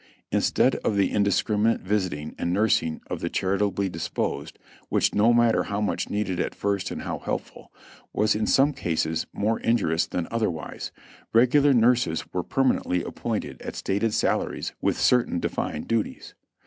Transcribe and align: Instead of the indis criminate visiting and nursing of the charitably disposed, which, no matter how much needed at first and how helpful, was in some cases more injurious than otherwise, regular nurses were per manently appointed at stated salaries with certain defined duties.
Instead 0.31 0.77
of 0.77 0.95
the 0.95 1.11
indis 1.11 1.45
criminate 1.45 1.81
visiting 1.81 2.33
and 2.39 2.51
nursing 2.51 3.01
of 3.05 3.19
the 3.19 3.29
charitably 3.29 3.87
disposed, 3.87 4.57
which, 4.89 5.13
no 5.13 5.31
matter 5.31 5.65
how 5.65 5.79
much 5.79 6.09
needed 6.09 6.39
at 6.39 6.55
first 6.55 6.89
and 6.89 7.03
how 7.03 7.19
helpful, 7.19 7.71
was 8.11 8.33
in 8.33 8.47
some 8.47 8.73
cases 8.73 9.27
more 9.31 9.59
injurious 9.59 10.07
than 10.07 10.27
otherwise, 10.31 10.91
regular 11.33 11.71
nurses 11.71 12.25
were 12.33 12.41
per 12.41 12.63
manently 12.63 13.05
appointed 13.05 13.61
at 13.61 13.75
stated 13.75 14.11
salaries 14.11 14.73
with 14.81 14.99
certain 14.99 15.39
defined 15.39 15.87
duties. 15.87 16.33